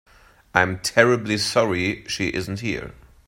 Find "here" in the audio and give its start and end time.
2.61-2.95